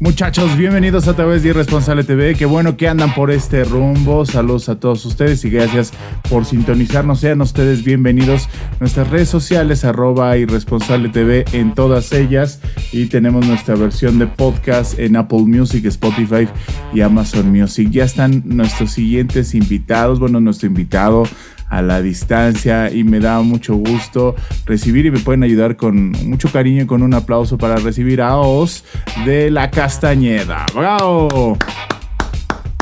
[0.00, 2.34] Muchachos, bienvenidos a través de Irresponsable TV.
[2.34, 4.26] Qué bueno que andan por este rumbo.
[4.26, 5.92] Saludos a todos ustedes y gracias
[6.28, 7.20] por sintonizarnos.
[7.20, 8.48] Sean ustedes bienvenidos
[8.80, 12.60] nuestras redes sociales, arroba Irresponsable TV en todas ellas.
[12.92, 16.48] Y tenemos nuestra versión de podcast en Apple Music, Spotify
[16.92, 17.88] y Amazon Music.
[17.90, 20.18] Ya están nuestros siguientes invitados.
[20.18, 21.22] Bueno, nuestro invitado
[21.68, 24.34] a la distancia y me da mucho gusto
[24.66, 28.36] recibir y me pueden ayudar con mucho cariño y con un aplauso para recibir a
[28.36, 28.84] Os
[29.24, 30.66] de la Castañeda.
[30.74, 31.58] ¡Bravo!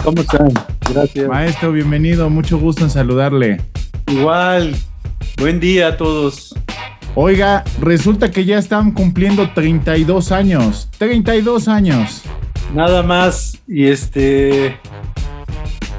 [0.02, 0.52] ¿Cómo están?
[0.92, 1.28] Gracias.
[1.28, 3.60] Maestro, bienvenido, mucho gusto en saludarle.
[4.08, 4.74] Igual,
[5.38, 6.54] buen día a todos.
[7.14, 10.88] Oiga, resulta que ya están cumpliendo 32 años.
[10.98, 12.22] 32 años.
[12.74, 13.60] Nada más.
[13.68, 14.78] Y este.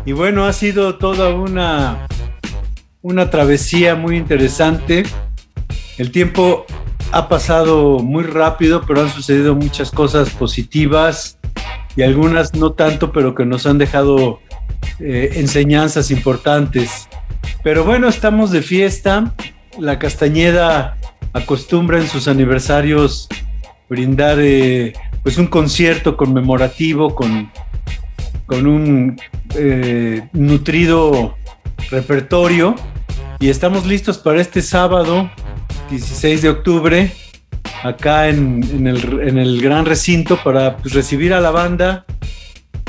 [0.06, 2.08] Y bueno, ha sido toda una
[3.04, 5.04] una travesía muy interesante.
[5.98, 6.66] El tiempo
[7.12, 11.38] ha pasado muy rápido, pero han sucedido muchas cosas positivas
[11.98, 14.40] y algunas no tanto, pero que nos han dejado
[15.00, 17.10] eh, enseñanzas importantes.
[17.62, 19.36] Pero bueno, estamos de fiesta.
[19.78, 20.98] La Castañeda
[21.34, 23.28] acostumbra en sus aniversarios
[23.90, 24.94] brindar eh,
[25.24, 27.52] pues un concierto conmemorativo con,
[28.46, 29.20] con un
[29.56, 31.36] eh, nutrido
[31.92, 32.76] repertorio
[33.44, 35.30] y estamos listos para este sábado,
[35.90, 37.12] 16 de octubre,
[37.84, 42.06] acá en, el, gran recinto para pues, recibir a la banda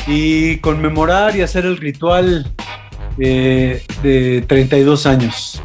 [0.07, 2.53] y conmemorar y hacer el ritual
[3.19, 5.61] eh, de 32 años.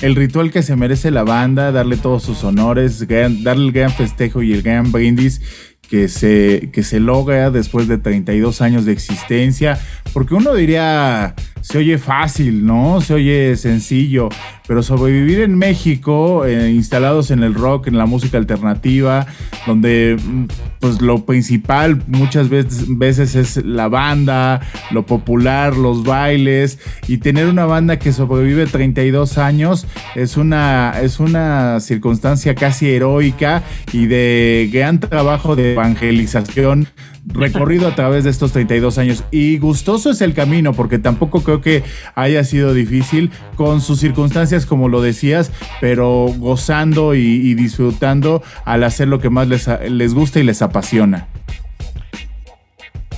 [0.00, 4.42] El ritual que se merece la banda, darle todos sus honores, darle el gran festejo
[4.42, 5.42] y el gran brindis
[5.90, 9.78] que se, que se logra después de 32 años de existencia,
[10.14, 13.00] porque uno diría, se oye fácil, ¿no?
[13.00, 14.28] Se oye sencillo,
[14.66, 19.26] pero sobrevivir en México, eh, instalados en el rock, en la música alternativa,
[19.66, 20.44] donde mm,
[20.80, 24.60] pues lo principal muchas veces, veces es la banda,
[24.90, 26.78] lo popular, los bailes,
[27.08, 33.62] y tener una banda que sobrevive 32 años es una, es una circunstancia casi heroica
[33.92, 36.88] y de gran trabajo de evangelización
[37.26, 39.24] recorrido a través de estos 32 años.
[39.30, 41.82] Y gustoso es el camino, porque tampoco creo que
[42.14, 49.08] haya sido difícil con sus circunstancias, como lo decías, pero gozando y, disfrutando al hacer
[49.08, 51.28] lo que más les, les gusta y les apasiona.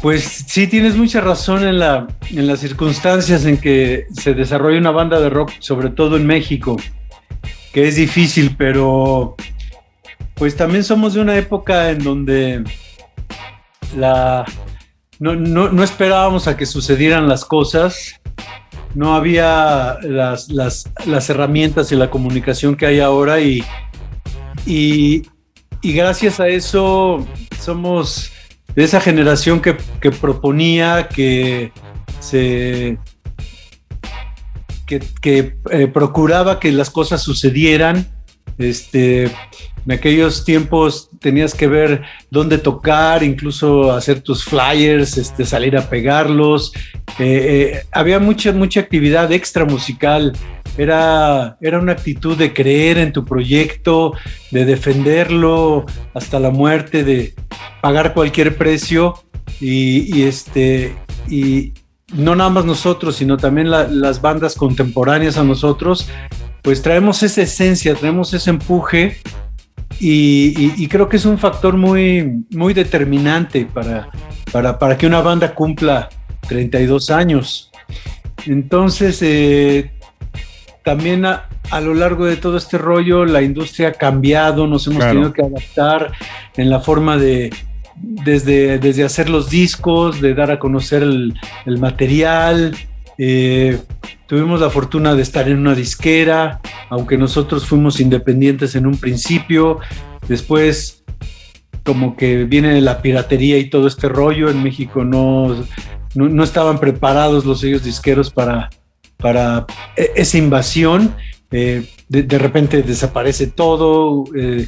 [0.01, 4.91] Pues sí, tienes mucha razón en, la, en las circunstancias en que se desarrolla una
[4.91, 6.77] banda de rock, sobre todo en México,
[7.73, 9.37] que es difícil, pero
[10.35, 12.65] pues también somos de una época en donde
[13.95, 18.21] no, esperábamos a que sucedieran las cosas,
[18.95, 20.49] no había las,
[21.29, 23.65] herramientas y la comunicación que hay ahora y,
[25.83, 27.27] gracias a eso
[27.61, 28.33] somos
[28.75, 29.75] de esa generación que,
[30.11, 31.73] proponía que
[32.21, 32.99] se
[34.91, 38.07] eh, procuraba que las cosas sucedieran
[38.59, 39.31] este
[39.85, 45.89] en aquellos tiempos tenías que ver dónde tocar, incluso hacer tus flyers, este, salir a
[45.89, 46.73] pegarlos.
[47.19, 50.33] Eh, eh, había mucha, mucha actividad extra musical.
[50.79, 54.15] Era, era una actitud de creer en tu proyecto,
[54.51, 55.85] de defenderlo
[56.15, 57.35] hasta la muerte, de
[57.81, 59.15] pagar cualquier precio.
[59.61, 60.97] Y, este,
[61.29, 61.73] y
[62.15, 66.09] no nada más nosotros, sino también las bandas contemporáneas a nosotros,
[66.63, 69.19] pues traemos esa esencia, traemos ese empuje
[70.05, 74.09] y, creo que es un factor muy, muy determinante para,
[74.79, 76.09] para, que una banda cumpla
[76.49, 77.71] 32 años.
[78.47, 79.93] Entonces, eh,
[80.83, 81.47] también a,
[81.81, 86.11] lo largo de todo este rollo, la industria ha cambiado, nos hemos tenido que adaptar
[86.57, 87.51] en la forma de,
[87.95, 91.35] desde, desde hacer los discos, de dar a conocer el,
[91.79, 92.75] material.
[93.19, 93.79] Eh,
[94.33, 99.79] tuvimos la fortuna de estar en una disquera, aunque nosotros fuimos independientes en un principio,
[100.27, 101.05] después
[101.85, 105.55] como que viene la piratería y todo este rollo, en México no,
[106.15, 108.71] no, estaban preparados los sellos disqueros para,
[109.19, 109.67] para
[109.99, 111.15] e, esa invasión.
[111.51, 114.67] Eh, de, repente desaparece todo, eh,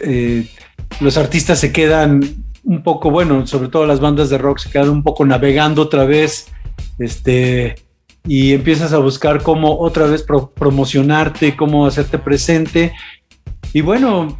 [0.00, 0.46] eh,
[1.00, 2.20] los artistas se quedan
[2.64, 6.04] un poco, bueno, sobre todo las bandas de rock se quedan un poco navegando otra
[6.04, 6.51] vez,
[7.02, 7.76] este,
[8.26, 12.92] y empiezas a buscar cómo otra vez promocionarte, cómo hacerte presente.
[13.72, 14.38] Y bueno,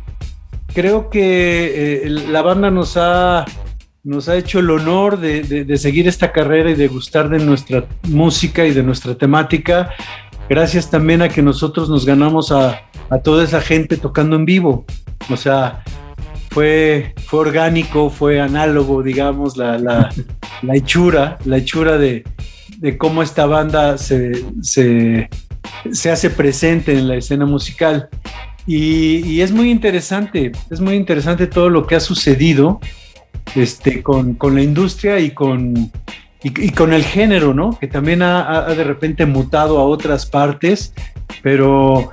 [0.72, 3.44] creo que la banda nos ha
[4.04, 8.66] nos ha hecho el honor de, seguir esta carrera y de gustar de nuestra música
[8.66, 9.90] y de nuestra temática,
[10.48, 12.82] gracias también a que nosotros nos ganamos a,
[13.22, 14.86] toda esa gente tocando en vivo.
[15.30, 15.84] O sea,
[16.50, 20.10] fue, fue orgánico, fue análogo, digamos, la, la,
[20.74, 22.24] hechura, la hechura de,
[22.98, 25.28] cómo esta banda se, se,
[26.10, 28.08] hace presente en la escena musical.
[28.66, 32.80] Y, es muy interesante, es muy interesante todo lo que ha sucedido
[33.54, 35.90] este, con, la industria y con,
[36.42, 37.78] y, con el género, ¿no?
[37.78, 40.92] Que también ha, de repente mutado a otras partes,
[41.42, 42.10] pero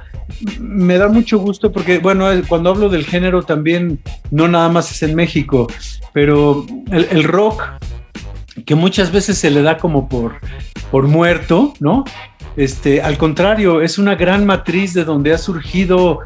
[0.60, 4.00] me da mucho gusto porque, bueno, cuando hablo del género también,
[4.32, 5.68] no nada más es en México,
[6.14, 7.64] pero el, rock,
[8.66, 10.36] que muchas veces se le da como por,
[10.92, 12.04] por muerto, ¿no?
[12.56, 16.20] Este, al contrario, es una gran matriz de donde ha surgido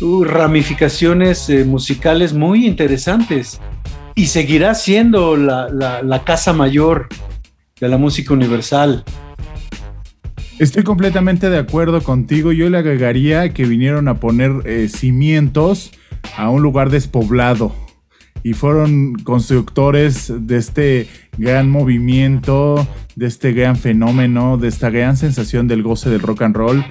[0.00, 3.60] uh, ramificaciones eh, musicales muy interesantes
[4.14, 7.08] y seguirá siendo la, casa mayor
[7.80, 9.04] de la música universal.
[10.58, 12.52] Estoy completamente de acuerdo contigo.
[12.52, 15.90] Yo le agregaría que vinieron a poner eh, cimientos
[16.36, 17.74] a un lugar despoblado
[18.42, 21.08] y fueron constructores de este
[21.38, 26.56] gran movimiento, de este gran fenómeno, de esta gran sensación del goce del rock and
[26.56, 26.84] roll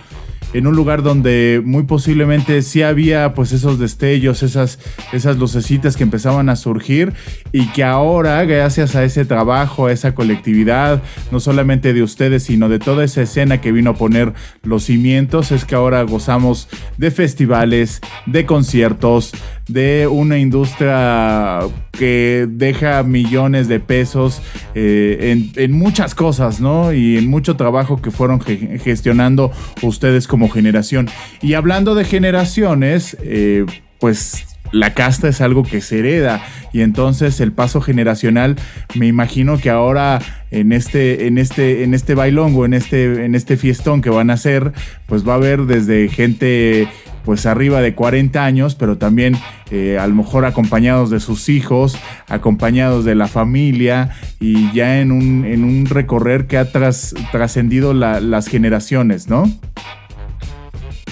[0.54, 4.80] en un lugar donde muy posiblemente sí había pues esos destellos, esas,
[5.14, 7.14] esas lucecitas que empezaban a surgir
[7.52, 12.68] y que ahora gracias a ese trabajo, a esa colectividad, no solamente de ustedes, sino
[12.70, 16.68] de toda esa escena que vino a poner los cimientos, es que ahora gozamos
[16.98, 19.34] de festivales, de conciertos,
[19.70, 21.60] de una industria
[21.92, 24.42] que deja millones de pesos
[24.76, 26.92] eh, en, muchas cosas, ¿no?
[26.92, 29.52] Y en mucho trabajo que fueron gestionando
[29.82, 31.08] ustedes como generación.
[31.42, 33.66] Y hablando de generaciones, eh,
[34.00, 36.44] pues la casta es algo que se hereda
[36.74, 38.56] y entonces el paso generacional
[38.94, 40.20] me imagino que ahora
[40.52, 44.34] en este en este en este bailongo en este en este fiestón que van a
[44.34, 44.74] hacer
[45.08, 46.88] pues va a haber desde gente
[47.24, 49.38] pues arriba de 40 años, pero también
[49.72, 55.12] eh, a lo mejor acompañados de sus hijos, acompañados de la familia y ya en
[55.12, 59.52] un, en un recorrer que ha trascendido las generaciones, ¿no?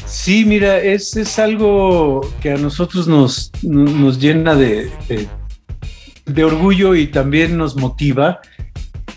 [0.07, 4.89] Sí, mira, es, es algo que a nosotros nos, nos llena de,
[6.25, 8.39] de, orgullo y también nos motiva.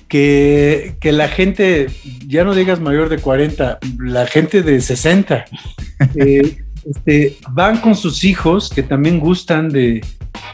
[0.09, 1.87] Que, que, la gente,
[2.27, 5.45] ya no digas mayor de 40, la gente de 60,
[6.17, 10.01] eh, este, van con sus hijos que también gustan de,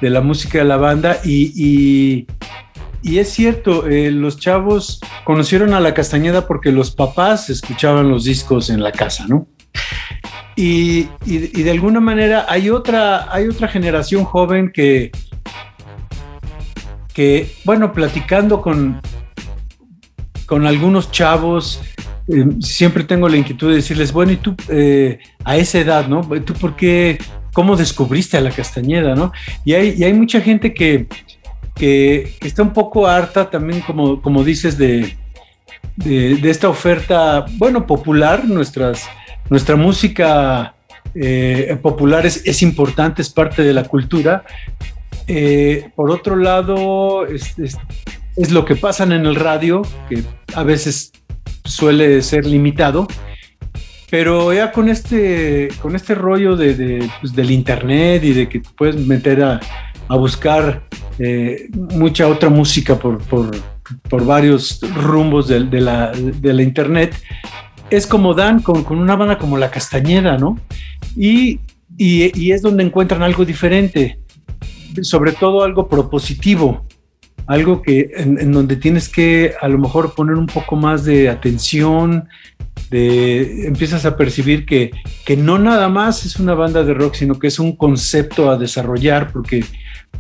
[0.00, 2.26] la música de la banda y,
[3.02, 8.70] es cierto, eh, los chavos conocieron a la Castañeda porque los papás escuchaban los discos
[8.70, 9.46] en la casa, ¿no?
[10.56, 15.12] Y, de alguna manera hay otra, hay otra generación joven que,
[17.12, 19.00] que, bueno, platicando con,
[20.46, 21.82] con algunos chavos,
[22.28, 26.22] eh, siempre tengo la inquietud de decirles, bueno, y tú eh, a esa edad, ¿no?
[26.44, 27.18] ¿Tú por qué,
[27.52, 29.32] cómo descubriste a la Castañeda, ¿no?
[29.64, 31.06] Y hay, hay mucha gente que,
[31.74, 35.16] que, está un poco harta también, como, como dices, de,
[35.96, 39.08] de, esta oferta, bueno, popular, nuestras,
[39.48, 40.74] nuestra música
[41.14, 44.44] eh, popular es, importante, es parte de la cultura.
[45.94, 47.54] por otro lado, es,
[48.36, 51.12] es, lo que pasan en el radio, que a veces
[51.66, 53.06] suele ser limitado.
[54.08, 58.68] Pero ya con este, con este rollo de, pues, del internet y de que te
[58.76, 59.60] puedes meter a,
[60.08, 60.84] buscar
[61.18, 63.20] eh, mucha otra música por,
[64.24, 66.12] varios rumbos de, la,
[66.62, 67.16] internet,
[67.90, 70.60] es como dan con, una banda como La Castañeda, ¿no?
[71.16, 71.58] Y,
[71.96, 74.20] y, es donde encuentran algo diferente,
[75.02, 76.85] sobre todo algo propositivo
[77.46, 82.28] algo que en, donde tienes que a lo mejor poner un poco más de atención,
[82.90, 84.90] de, empiezas a percibir que,
[85.24, 88.56] que no nada más es una banda de rock, sino que es un concepto a
[88.56, 89.64] desarrollar, porque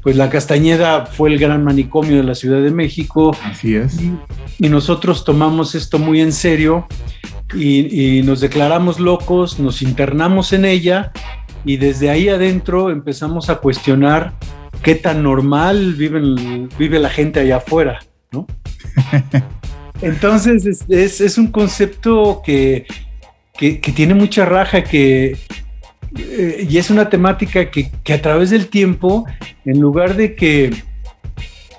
[0.06, 3.36] pues la Castañeda fue el gran manicomio de la Ciudad de México.
[3.42, 3.98] Así es.
[4.58, 6.86] Y, nosotros tomamos esto muy en serio
[7.54, 11.12] y, nos declaramos locos, nos internamos en ella
[11.64, 14.32] y desde ahí adentro empezamos a cuestionar
[14.86, 17.98] qué tan normal vive la gente allá afuera,
[18.30, 18.46] ¿no?
[20.00, 22.86] Entonces es, un concepto que,
[23.96, 25.36] tiene mucha raja, que,
[26.16, 29.26] eh, y es una temática que, a través del tiempo,
[29.64, 30.70] en lugar de que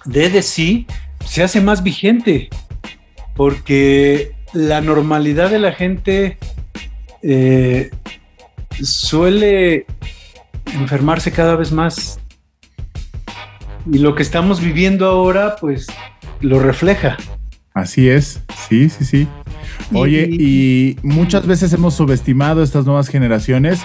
[0.03, 0.85] de de sí,
[1.25, 2.49] se hace más vigente,
[3.37, 6.37] porque la normalidad de la gente
[7.23, 7.89] eh,
[8.83, 9.85] suele
[10.73, 12.19] enfermarse cada vez más.
[13.91, 15.87] Y lo que estamos viviendo ahora, pues,
[16.41, 17.17] lo refleja.
[17.73, 19.27] Así es, sí, sí, sí.
[19.93, 23.79] Oye, y muchas veces hemos subestimado estas nuevas generaciones,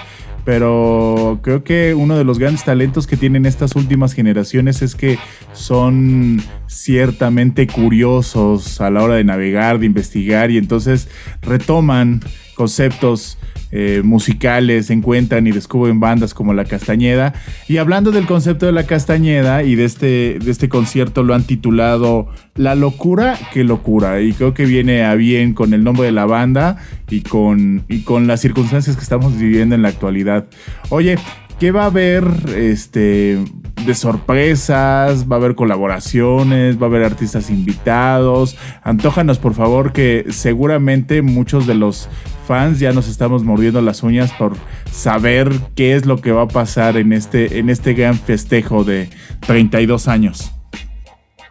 [0.45, 5.19] pero creo que uno de los grandes talentos que tienen estas últimas generaciones es que
[5.53, 11.09] son ciertamente curiosos a la hora de navegar, de investigar y entonces
[11.43, 12.21] retoman
[12.55, 13.39] conceptos
[13.73, 17.33] eh, musicales, encuentran y descubren bandas como La Castañeda.
[17.69, 21.45] Y hablando del concepto de La Castañeda y de este, de este concierto, lo han
[21.45, 24.21] titulado La locura que locura.
[24.21, 26.77] Y creo que viene a bien con el nombre de la banda
[27.09, 30.47] y con, y con las circunstancias que estamos viviendo en la actualidad.
[30.91, 31.17] Oye,
[31.59, 32.25] ¿qué va a haber
[32.55, 33.39] este,
[33.87, 35.31] de sorpresas?
[35.31, 36.77] ¿Va a haber colaboraciones?
[36.81, 38.57] ¿Va a haber artistas invitados?
[38.83, 42.09] Antójanos, por favor, que seguramente muchos de los
[42.43, 44.55] fans ya nos estamos mordiendo las uñas por
[44.91, 49.09] saber qué es lo que va a pasar en este, en este gran festejo de
[49.47, 50.53] 32 años.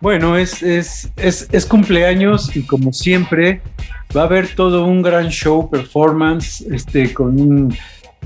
[0.01, 3.61] Bueno, es, es, es, cumpleaños y como siempre
[4.15, 7.77] va a haber todo un gran show, performance, este, con un,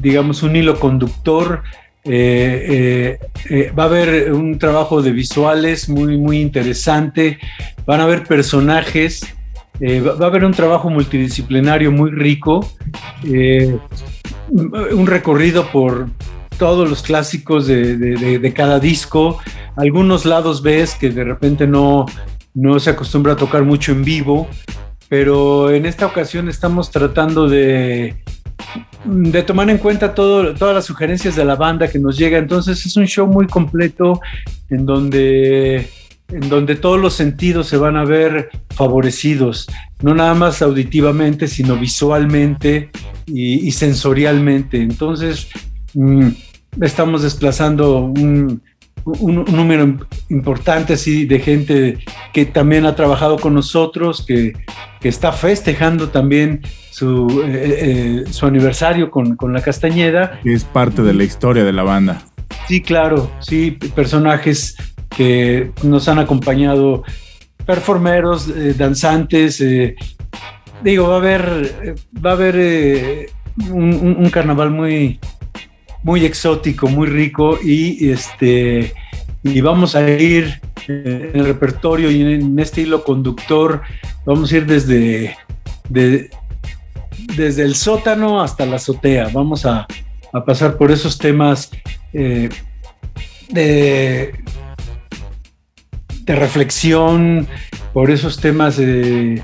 [0.02, 1.64] digamos, un hilo conductor.
[2.06, 3.20] Eh, eh,
[3.50, 7.40] eh, va a haber un trabajo de visuales muy, muy interesante.
[7.86, 9.36] Van a haber personajes
[9.80, 12.68] eh, va, a haber un trabajo multidisciplinario muy rico,
[13.24, 13.78] eh,
[14.50, 16.08] un recorrido por
[16.58, 19.40] todos los clásicos de, cada disco,
[19.76, 22.06] algunos lados ves que de repente no,
[22.54, 24.48] no se acostumbra a tocar mucho en vivo,
[25.10, 28.16] pero en esta ocasión estamos tratando de,
[29.04, 32.38] de tomar en cuenta todas las sugerencias de la banda que nos llega.
[32.38, 34.20] Entonces es un show muy completo
[34.70, 35.90] en donde
[36.30, 39.68] en donde todos los sentidos se van a ver favorecidos,
[40.02, 42.90] no nada más auditivamente, sino visualmente
[43.28, 44.82] y, sensorialmente.
[44.82, 45.48] Entonces,
[45.94, 46.30] mm,
[46.82, 48.62] estamos desplazando un,
[49.06, 52.00] número importante así de gente
[52.34, 54.54] que también ha trabajado con nosotros, que,
[55.04, 60.40] está festejando también su, eh, eh, su aniversario con, con la Castañeda.
[60.44, 62.24] Es parte de la historia de la banda.
[62.68, 64.76] Sí, claro, sí, personajes
[65.16, 67.04] que nos han acompañado
[67.66, 69.60] performeros, eh, danzantes.
[69.62, 69.96] Eh,
[70.84, 73.30] digo, va a haber, eh, va a haber
[73.72, 75.20] un, carnaval muy,
[76.04, 78.94] muy exótico, muy rico y este
[79.44, 83.82] y vamos a ir en el repertorio y en este hilo conductor,
[84.26, 85.38] vamos a ir desde,
[85.88, 89.30] desde el sótano hasta la azotea.
[89.32, 89.88] Vamos a,
[90.46, 91.72] pasar por esos temas
[92.12, 92.52] de
[96.26, 97.48] de reflexión
[97.94, 99.42] por esos temas de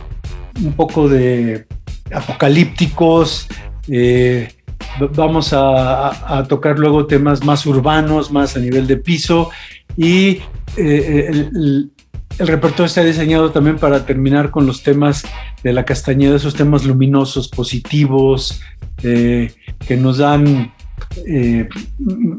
[0.63, 1.65] un poco de
[2.13, 3.47] apocalípticos.
[3.87, 4.49] Eh,
[5.15, 9.51] vamos a, tocar luego temas más urbanos, más a nivel de piso
[9.95, 10.41] y
[10.77, 11.91] eh, el,
[12.39, 15.23] repertorio está diseñado también para terminar con los temas
[15.63, 18.61] de la castañeda, esos temas luminosos, positivos,
[19.03, 19.53] eh,
[19.85, 20.73] que nos dan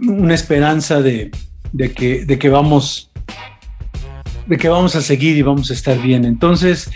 [0.08, 1.30] una esperanza de,
[1.94, 3.12] que, de que vamos
[4.46, 6.25] de que vamos a seguir y vamos a estar bien.
[6.25, 6.90] Entonces,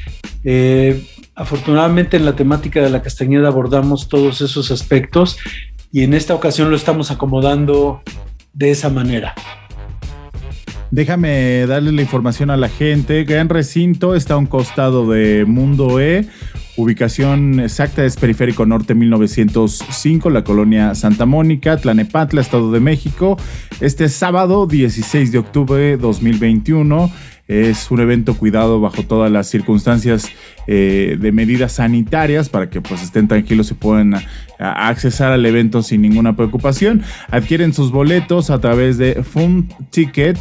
[0.45, 5.38] eh, afortunadamente en la temática de la Castañeda abordamos todos esos aspectos
[5.93, 8.03] y en esta ocasión lo estamos acomodando
[8.53, 9.35] de esa manera.
[10.91, 13.25] Déjame darle la información a la gente.
[13.25, 16.26] Gran Recinto está a un costado de Mundo E.
[16.76, 23.38] Ubicación exacta es Periférico Norte 1905, la colonia Santa Mónica, Tlanepatla, Estado de México.
[23.81, 27.11] Este sábado 16 de octubre 2021
[27.49, 30.29] es un evento cuidado bajo todas las circunstancias
[30.67, 34.15] eh, de medidas sanitarias para que pues estén tranquilos y puedan
[34.59, 37.03] accesar al evento sin ninguna preocupación.
[37.31, 40.39] Adquieren sus boletos a través de Fun Ticket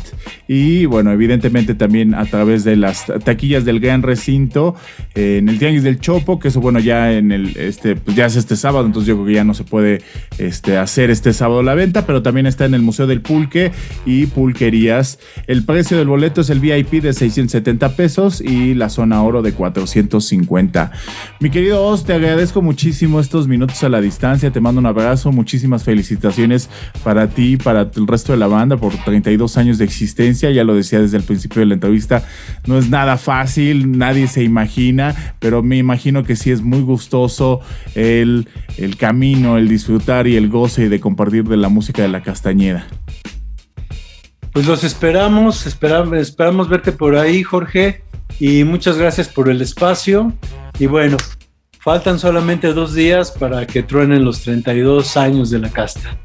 [0.48, 4.76] y bueno, evidentemente también a través de las taquillas del Gran Recinto
[5.16, 8.26] eh, en el Tianguis del Chopo, que eso bueno ya en el este pues ya
[8.26, 10.02] es este sábado, entonces yo creo que ya no se puede
[10.38, 13.72] este, hacer este sábado la venta, pero también está en el Museo del Pulque
[14.06, 15.20] y Pulquerías.
[15.48, 19.54] El precio del boleto es el VIP de 670 pesos y la zona oro de
[19.54, 20.92] 400 1950.
[21.40, 25.32] Mi querido Oz, te agradezco muchísimo estos minutos a la distancia, te mando un abrazo,
[25.32, 26.70] muchísimas felicitaciones
[27.04, 30.76] para ti, para el resto de la banda por 32 años de existencia, ya lo
[30.76, 32.24] decía desde el principio de la entrevista,
[32.66, 37.60] no es nada fácil, nadie se imagina, pero me imagino que sí es muy gustoso
[37.96, 38.48] el,
[38.78, 42.88] el camino, el disfrutar y el goce de compartir de la música de la Castañeda.
[44.56, 48.04] Pues los esperamos, esperamos, esperamos verte por ahí, Jorge,
[48.40, 50.32] y muchas gracias por el espacio.
[50.80, 51.18] Y bueno,
[51.86, 56.18] faltan solamente dos días para que truenen los 32 años de la casta.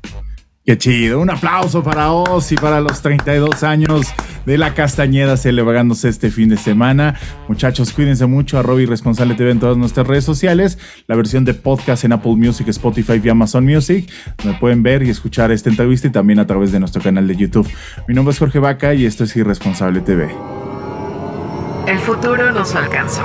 [0.64, 1.20] Qué chido.
[1.20, 4.06] Un aplauso para Oz y para los 32 años
[4.46, 7.14] de la Castañeda celebrándose este fin de semana.
[7.46, 8.58] Muchachos, cuídense mucho.
[8.58, 10.78] A Robbie Responsable TV en todas nuestras redes sociales.
[11.06, 14.10] La versión de podcast en Apple Music, Spotify y Amazon Music.
[14.46, 17.36] Me pueden ver y escuchar esta entrevista y también a través de nuestro canal de
[17.36, 17.68] YouTube.
[18.08, 20.34] Mi nombre es Jorge Vaca y esto es Irresponsable TV.
[21.86, 23.24] El futuro nos alcanzó.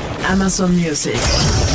[0.23, 1.70] Amazon Music.